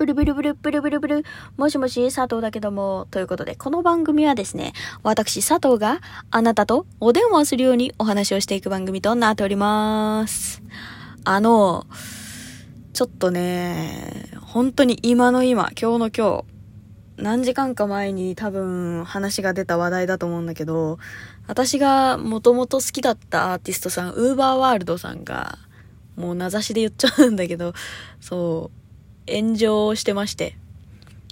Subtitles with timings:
[0.00, 1.24] ブルブルブルブルブルブル。
[1.58, 3.06] もしもし、佐藤だけども。
[3.10, 4.72] ということで、この番組はですね、
[5.02, 6.00] 私、佐藤が
[6.30, 10.62] あなたとお電話するようにお話をしていく番組となっております。
[11.24, 11.86] あの、
[12.94, 16.44] ちょっとね、本当に今の今、今日の今
[17.18, 20.98] 日、何時間か前に多分話が出た話題だと思うんだけど、
[21.46, 25.58] 私がもともと好きだったアーティストさん、ウーバーワールドさんが、
[26.16, 27.74] もう名指しで言っちゃうんだけど、
[28.18, 28.79] そう、
[29.30, 30.56] 炎上してまして。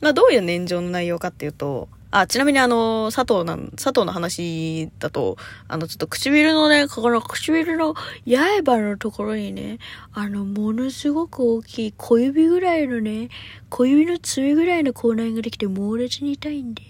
[0.00, 9.78] まあどういう炎上の内容かっていうと、あ、ちなみにあの、佐藤なん、佐藤の話だと、あの、ちょっと唇のね、この唇の刃のところにね、
[10.14, 13.28] あの、ものすごく大きい小指ぐらいのね、
[13.68, 16.82] 小指の爪ぐらいの口内ができて猛烈に痛いんで、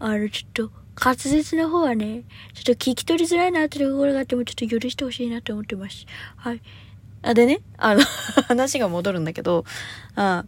[0.00, 0.70] あの、ちょっと、
[1.02, 6.04] 滑舌の方はね、ちょっと聞き取りづらいなってところがあっても、ちょっと許してほしいなと思ってます。
[6.36, 6.60] はい。
[7.22, 8.02] あ、でね、あの、
[8.48, 9.64] 話が戻るんだけど、
[10.14, 10.44] あ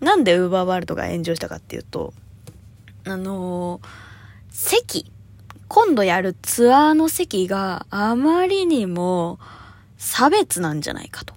[0.00, 2.12] なんでウーバーワールドが炎上したかっていうと、
[3.04, 4.06] あのー
[4.56, 5.12] 席、
[5.68, 9.38] 今度やるツアーの席があまりにも
[9.98, 11.34] 差別なんじゃないかと、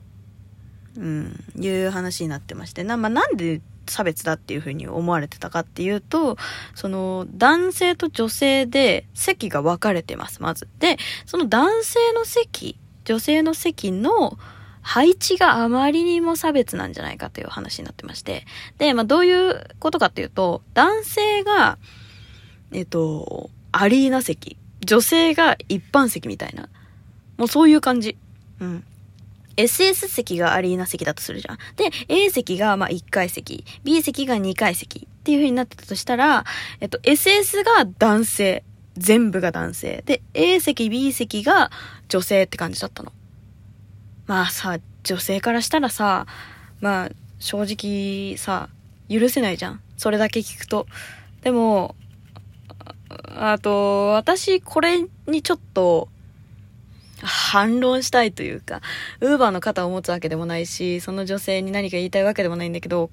[0.98, 6.38] うん、いう話になってまして、な、まあ、なんで差別だっていうふうに思われてたかっていうと、
[6.76, 10.70] その男性と女性で席が分かれてます、まず。
[10.80, 12.79] で、その男性の席、
[13.10, 14.38] 女性の席の
[14.84, 18.46] 配置があまりにも差別なんじゃないかという話になってまして。
[18.78, 21.80] で、まあ、どういうことかっていうと、男性が、
[22.72, 24.58] えっと、アリーナ席。
[24.86, 26.70] 女性が一般席みたいな。
[27.38, 28.16] もうそういう感じ。
[28.60, 28.84] うん。
[29.58, 31.58] SS 席がアリーナ席だとするじゃん。
[31.78, 36.46] で、A 席がまあ1階席、B 席が2階席っていう風になってたとしたら、
[36.80, 38.64] えっと、SS が男性。
[39.00, 40.04] 全部が男性。
[40.06, 41.72] で、A 席、B 席が
[42.10, 43.12] 女性って感じだったの。
[44.28, 46.28] まあさ、女性からしたらさ、
[46.82, 48.70] まあ、正直さ、
[49.10, 49.82] 許せないじゃん。
[49.98, 50.86] それだけ聞くと。
[51.42, 51.96] でも、
[53.10, 56.10] あと、私、これにちょっと、
[57.22, 58.82] 反論したいというか、
[59.20, 63.10] ウーバーの肩を持つわけでもないし、その女性に何か言いたいわけでもないんだけど、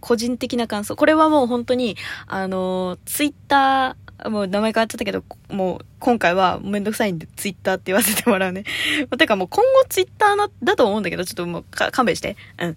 [0.00, 0.96] 個人的な感想。
[0.96, 1.96] これはもう本当に、
[2.26, 8.64] あの、ツイッター、もう名前変わっちゃったけど、もう今回はめんどくさいんでツイッターって言わせてもらうね。
[9.18, 12.36] てかもう今後ツイッターな、だと思うんだけど、ちょっともう勘弁して。
[12.58, 12.76] うん。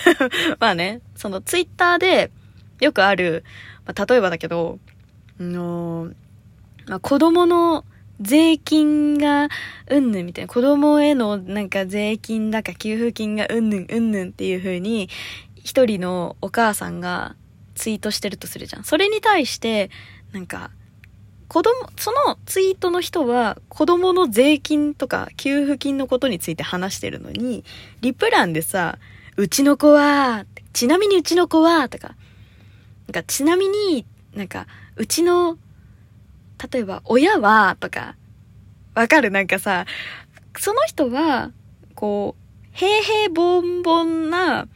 [0.58, 2.30] まあね、そのツイッターで
[2.80, 3.44] よくある、
[3.86, 4.78] まあ、例えばだけど、
[5.38, 6.10] あの
[6.86, 7.84] まあ、子供の
[8.20, 9.48] 税金が
[9.88, 15.08] うんぬんみたいな、子供へのなんか税金だか給付金がうんぬんうんぬんっていう風に、
[15.56, 17.36] 一人のお母さんが
[17.74, 18.84] ツイートしてるとするじゃん。
[18.84, 19.90] それに対して、
[20.32, 20.70] なんか、
[21.48, 27.64] 子供、そのツイートの人は子供の税金とか給付金のことについて話してるのに、
[28.00, 28.98] リプランでさ、
[29.36, 32.14] うちの子は、ちなみにうちの子は、とか、
[33.08, 35.58] なんかちなみになんか、うちの、
[36.72, 38.14] 例えば親は、とか、
[38.94, 39.30] わかる？
[39.30, 39.86] なんかさ、
[40.56, 41.50] その人は、
[41.96, 44.68] こう、平々凡々な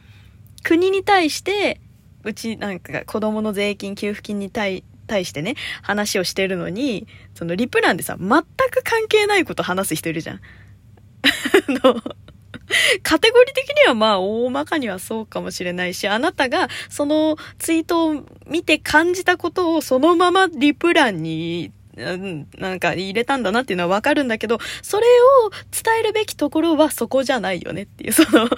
[0.63, 1.79] 国に対して、
[2.23, 10.39] うちなんか子供の税金、給付金に対対してね、話をしてるのに、そのリプランでさ、全く関係ないこと話す人いるじゃん。
[11.81, 12.01] あの、
[13.03, 25.05] カテゴリー的にはまあ大まかにはそうかもしれないし、あなたがそのツイートを見て感じたことをそのままリプランになんか入れたんだなっていうのはわかるんだけど、それ
[25.45, 28.49] を伝えるべきところはそこじゃないよねっていう、 その、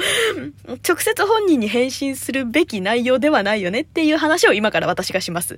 [0.87, 5.57] 直接本人に返信するべき内容ではないよねっていう話を今から私がします。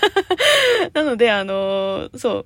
[0.92, 2.44] なので、あの、そ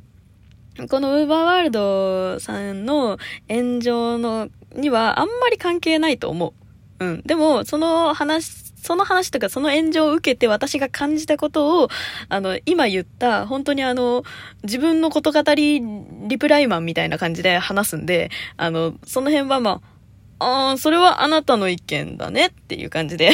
[0.78, 0.88] う。
[0.88, 6.54] このウーバーワールドさんの炎上のにはあんまり関係ないと思
[7.00, 7.04] う。
[7.04, 7.22] うん。
[7.22, 11.88] でも、その話、その話とかその炎上を受けて私が感じたことを、
[12.28, 14.24] あの、今言った、本当にあの、
[14.62, 15.80] 自分のこと語り
[16.28, 19.98] リプライマンみたいな感じで話すんで、あの、その辺はまあ、
[20.40, 23.32] ああ、それはあなたの意見だねっていう感じで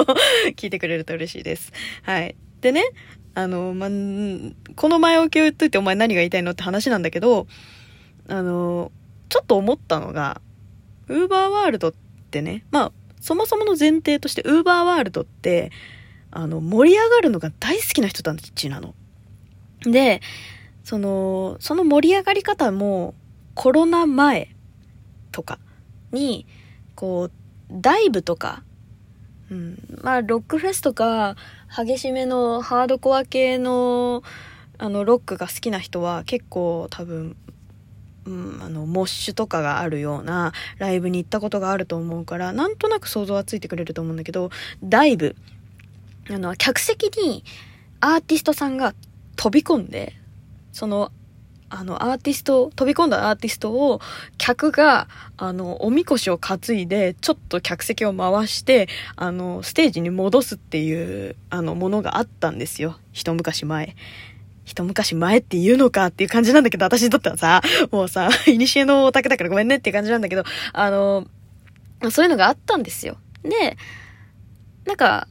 [0.56, 1.72] 聞いてくれると嬉しいです。
[2.02, 2.36] はい。
[2.62, 2.84] でね、
[3.34, 3.86] あの、ま、
[4.74, 7.46] この前置きを言っといてお前何が言いたいのって話なんだけど、
[8.28, 8.90] あの、
[9.28, 10.40] ちょっと思ったのが、
[11.08, 11.94] ウーバーワールドっ
[12.30, 15.70] てね、まあ、そもそもの前提として、ウーバーワールドって、
[16.30, 18.94] あの、盛り上がるのが大好きな人たちなの。
[19.82, 20.20] で、
[20.84, 23.14] その、その盛り上がり方も、
[23.54, 24.54] コロナ前
[25.32, 25.58] とか
[26.12, 26.46] に、
[26.94, 27.32] こう、
[27.70, 28.62] ダイブとか、
[29.50, 31.36] うん、まあ、ロックフェスとか、
[31.74, 34.22] 激しめのハードコア系の、
[34.78, 37.36] あの、ロックが好きな人は結構多分、
[38.28, 44.50] うん、あの、モッシュとかがあるようなライブに行ったことがあると思うから、なんとなく想像はついてくれると思うんだけど、
[44.82, 45.34] ダイブ、
[46.30, 47.42] あの、客席に
[48.00, 48.94] アーティストさんが
[49.36, 50.14] 飛び込んで、
[50.72, 51.10] その、
[51.70, 54.00] あの、アーティスト、飛び込んだアーティストを、
[54.38, 62.98] 客が、あの、おみこしを担いで、ちょっと客席を回して、あの、ステージに戻すっていう、あの、ものがあったんですよ。
[63.12, 63.96] 一昔前。
[64.68, 70.44] 一昔前って言うのかっていう感じなんだけど、私にとってはさ、もうさ、 いにしえのオタクだからごめんねっていう感じなんだけど、
[70.74, 71.26] あの、
[72.10, 73.16] そういうのがあったんですよ。
[73.42, 73.76] で、
[74.84, 75.26] なんか、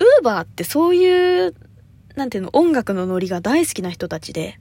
[0.00, 1.54] ウーバーってそういう、
[2.16, 4.58] なんていうの、音楽のノリが大好きな人たちで、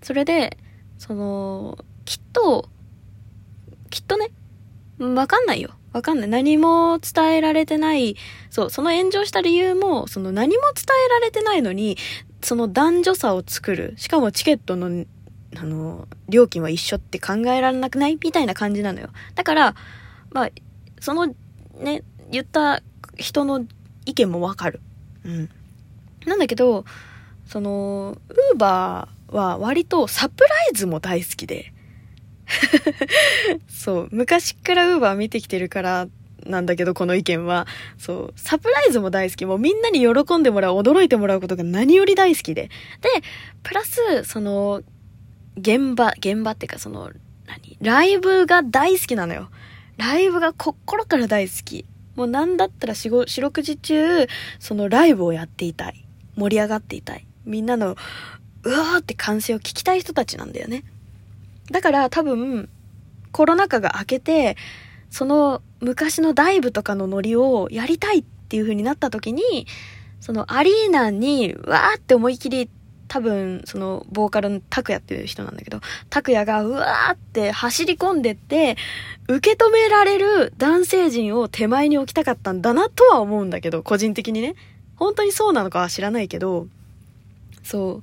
[0.00, 0.56] それで、
[0.96, 2.68] その、きっと、
[3.90, 4.30] きっとね、
[5.00, 5.70] わかんないよ。
[5.92, 6.28] わかんない。
[6.28, 8.16] 何も伝えられてない。
[8.50, 11.96] そう、その炎上した理由も、その何も伝えられてないのに、
[12.42, 13.94] その男女差を作る。
[13.96, 15.04] しかもチケットの、
[15.56, 18.18] あの、料金は一緒って考えられなくない？
[18.22, 19.10] みたいな感じなのよ。
[19.34, 19.74] だから、
[20.30, 20.50] まあ、
[21.00, 21.34] その、
[21.78, 22.82] ね、言った
[23.16, 23.64] 人の
[24.04, 24.80] 意見もわかる。
[25.24, 25.48] うん。
[26.26, 26.84] なんだけど、
[27.46, 31.72] その、ウーバーは割とサプライズも大好きで。
[33.68, 36.08] そう、昔からウーバー見てきてるから
[36.46, 37.66] なんだけど、この意見は。
[37.98, 39.44] そう、サプライズも大好き。
[39.44, 42.70] もうみんなに喜んでもらう、驚いてもらうことが何より大好きで。
[43.00, 43.08] で、
[43.62, 44.82] プラス、その、
[45.56, 47.10] 現場、現場っていうかその、
[47.46, 47.76] 何？
[47.80, 49.50] ライブが大好きなのよ。
[49.96, 51.84] ライブが心から大好き。
[52.14, 54.26] もうなんだったら四六時中、
[54.58, 56.04] そのライブをやっていたい。
[56.36, 57.26] 盛り上がっていたい。
[57.44, 57.96] みんなの、
[58.64, 60.84] うわーって歓声を聞きたい人たちなんだよね。
[61.70, 62.68] だから多分、
[63.32, 64.56] コロナ禍が明けて、
[65.10, 69.66] その昔のダイブとかのノリをやりたいっていう風になった時に、
[70.20, 72.70] そのアリーナにわーって思い切り
[73.08, 78.76] 多分そのボーカルの拓也っていう人なんだけど、拓也がうわーって走り込んでって、
[79.28, 84.54] 受け止められる男性陣を手前に置きたかったんだなとは思うんだけど、個人的にね。
[84.96, 86.66] 本当にそうなのかは知らないけど、
[87.62, 88.02] そ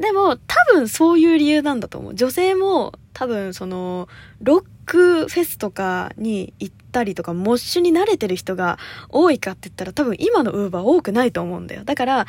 [0.00, 2.14] でも、多分そういう理由なんだと思う。
[2.14, 4.08] 女性も多分その、
[4.40, 8.78] ロックフェスとかに行ったりとか、モッシュに慣れてる人が
[9.10, 11.84] 多いかって言ったら多分今のウーバー多くないと思うんだよ。
[11.84, 12.26] だから、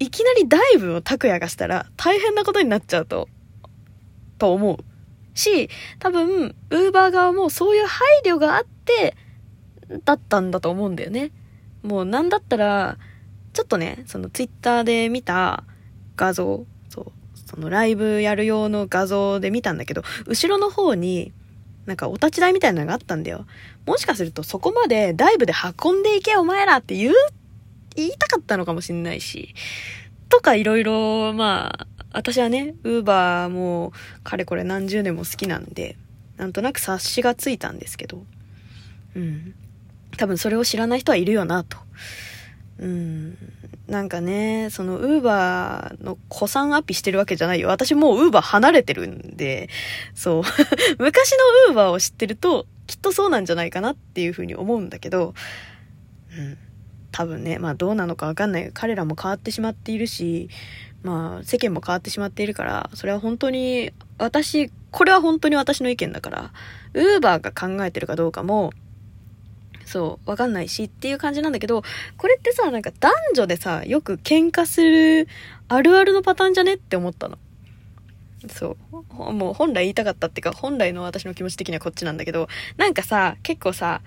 [0.00, 3.28] いきなりダイブを拓也がしたら大変なことになっちゃうと、
[4.38, 4.84] と思う。
[5.38, 5.70] し、
[6.00, 9.16] 多分、ウーバー側もそういう配慮があって、
[10.04, 11.30] だったんだと思うんだよね。
[11.84, 12.98] もうなんだったら、
[13.52, 15.62] ちょっとね、そのツイッターで見た
[16.16, 16.66] 画像、
[17.46, 21.32] そ、のライブやる用の画像で見たんだけど、後ろの方に、
[21.86, 23.46] なんかお立ち台みたいなのがあったんだよ。
[23.86, 25.52] もしかするとそこまでダイブで
[25.84, 27.14] 運んでいけお前らって言う、
[27.94, 29.54] 言いたかったのかもしんないし。
[30.28, 33.92] とかいろいろ、まあ、私はね、ウーバーも
[34.22, 35.96] かれこれ何十年も好きなんで、
[36.36, 38.24] なんとなく察しがついたんですけど、
[39.14, 39.54] うん。
[40.16, 41.76] 多分それを知らない人はいるよな、と。
[42.78, 43.36] うん。
[43.86, 47.68] なんかね、その、ウーバーの古参アピしてるわけじゃないよ。
[47.68, 49.68] 私もうウーバー離れてるんで、
[50.14, 50.42] そう。
[50.98, 51.32] 昔
[51.66, 55.34] のウーバーを知ってると、きっとそうなんじゃないかなっていうふうに思うんだけど、
[56.36, 56.58] うん。
[57.12, 58.70] 多分ね、まあどうなのかわかんない。
[58.74, 60.48] 彼らも変わってしまっているし、
[61.02, 66.52] まあ世間も変わってしまっているから、それは本当に、私、これは本当に私の意見だから、
[66.94, 68.72] ウーバーが考えてるかどうかも、
[69.84, 71.82] そう、わかんないしっていう感じなんだけど、
[72.16, 75.28] これってさ、なんか男女でさ、よく喧嘩する
[75.68, 77.38] あるあるのパターンじゃねって思ったの。
[78.48, 79.32] そう。
[79.32, 84.02] もう本来言いたかったっていうか、本来の私の気持ち的にはこっちなんだけど、なんかさ、結構さ、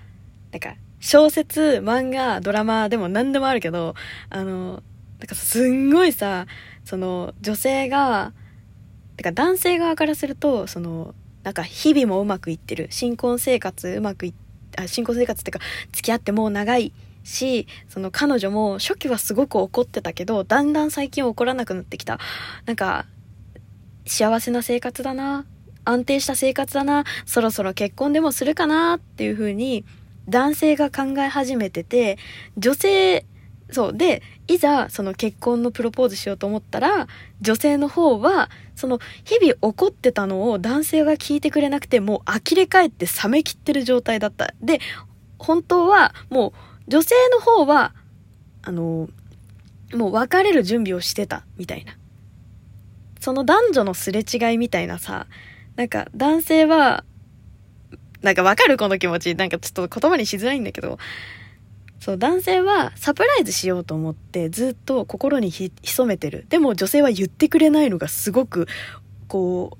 [0.52, 3.94] なんか、小説、漫画、ドラマでも何でもあるけど、
[4.30, 4.82] あの、
[5.18, 6.46] なんかすんごいさ、
[6.84, 8.32] その、女性が、
[9.16, 12.88] てか男性側からすると、その、なんか日々もうまくいってる。
[12.90, 16.92] 新婚生活うまくいって、あ新婚生活っていうか付き合ってもう長い
[17.24, 22.18] しその彼女も初期はすごく怒ってたけどだんだん最近怒らなくなってきた
[22.66, 23.06] なんか
[24.06, 25.44] 幸せな生活だな
[25.84, 29.84] 安定した生活だなそろそろ結婚でもするかなっていう風に
[30.28, 32.18] 男性が考え始めてて
[32.56, 33.24] 女性
[33.70, 33.96] そう。
[33.96, 37.06] で、いざ、その結婚のプロポーズしようと思ったら、
[37.40, 44.54] 女性の方は、その、日々怒ってたのを男性が聞いてくれなくて、もう呆れ返って冷めきってる状態だった。
[44.62, 44.80] で、
[45.38, 46.54] 本当は、も
[46.86, 47.92] う、女性の方は、
[48.62, 49.08] あの、
[49.92, 51.96] もう別れる準備をしてた、みたいな。
[53.20, 55.26] その男女のすれ違いみたいなさ、
[55.74, 57.04] なんか男性は、
[58.22, 58.76] なんかわかる？
[58.76, 59.34] この気持ち。
[59.34, 60.98] なんかちょっと言葉にしづらいんだけど、
[62.00, 65.72] そう、男性はサプライズしようと思ってずっと心に潜
[66.06, 66.46] めてる。
[66.48, 68.66] でも女性は言ってくれないのがすごく、
[69.26, 69.76] こ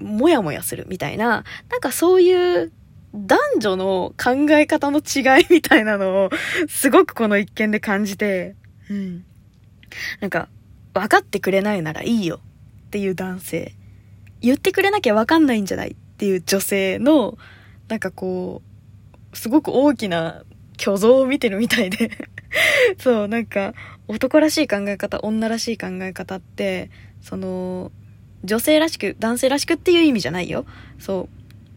[0.00, 2.72] う、もやもやするみたいな、なんかそういう
[3.14, 6.30] 男女の考え方の違いみたいなのを、
[6.68, 8.54] すごくこの一件で感じて、
[8.90, 9.24] うん。
[10.20, 10.48] なんか、
[10.92, 12.40] 分かってくれないならいいよ
[12.86, 13.74] っていう男性。
[14.40, 17.38] 言ってくれなきゃ分かんないんじゃないっていう女性の、
[17.88, 18.62] なんかこ
[19.32, 20.44] う、すごく大きな
[20.78, 22.10] 虚像を見てるみたいで
[22.98, 23.74] そう、なんか、
[24.08, 26.90] 男らしい考え方、女らしい考え方って、
[27.20, 27.90] その、
[28.44, 30.64] 女性らしく、男性らしくっていう意味じゃないよ。
[30.98, 31.28] そ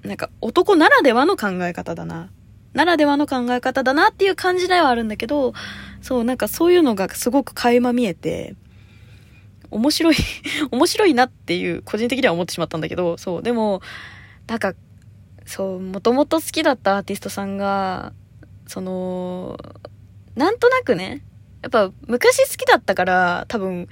[0.03, 0.07] う。
[0.07, 2.29] なんか、男ならではの考え方だな。
[2.73, 5.53] ならではの考え方だなっていう感じではあるんだけど、
[6.01, 8.55] そう、なんかそういうのがすごく垣間見えて、
[9.71, 10.15] 面白い
[10.71, 13.81] 面白いなっていう、個人的には思ってしまったんだけど、そう、でも、
[14.47, 14.73] なんか、
[15.45, 18.13] そう、もともと好きだったアーティストさんが、
[18.69, 19.57] その、
[20.35, 21.23] なんとなくね、
[21.63, 23.89] やっぱ昔好きだったから多分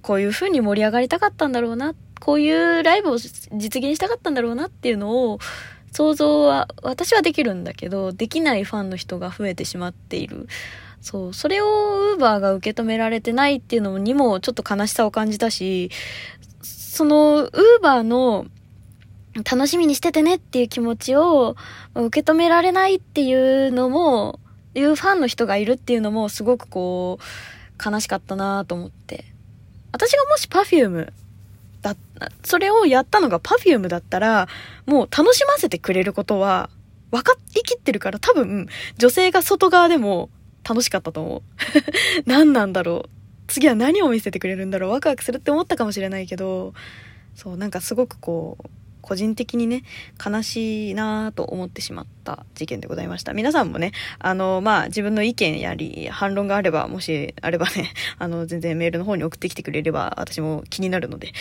[0.00, 5.40] こういう風に盛り上がりたかったんだろうな、こういうライブを実現したかったんだろうなっていうのを
[5.92, 10.48] 想像は私はできるんだけど、できないファンの人が増えてしまっている。
[11.02, 15.90] そう、それをウーバーが受け止められてないっていうのにもちょっと悲しさを感じたし、
[16.62, 18.46] そのウーバーの
[19.42, 21.56] 楽しみにしててねっていう気持ちを
[21.94, 24.38] 受け止められないっていうのも
[24.74, 27.24] いうファンの人がいるっていうのもすごくこう、
[27.84, 29.24] 悲しかったなと思って。
[29.92, 31.12] 私がもし Perfume
[31.82, 31.96] だ、
[32.44, 34.48] それをやったのが Perfume だったら、
[34.86, 36.70] もう楽しませてくれることは
[37.10, 40.30] 分かりきってるから多分女性が外側でも
[40.68, 41.42] 楽しかったと思う。
[42.26, 43.10] 何なんだろう。
[43.46, 44.90] 次は何を見せてくれるんだろう。
[44.90, 46.74] ワクワクするって思ったかもしれないけど、
[47.36, 48.68] そう、なんかすごくこう、
[49.04, 49.82] 個人的にね、
[50.24, 53.34] 悲しいなぁと思ってしまった事件でございました。
[53.34, 61.32] 皆さんもね、あの、まあ、自分の意見やり、反論があれば、もしあればね、 あの、全然メールの方に送ってきてくれれば、私も気になるので、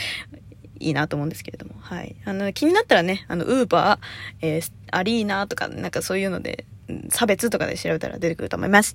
[0.80, 1.76] いいなと思うんですけれども。
[1.80, 2.18] はい。
[2.26, 6.66] あの、気になったらね、あの、ウーバー、えー、アリーナとか、なんかそういうので、
[7.10, 8.92] 差別とかで調べたら出てくると思います。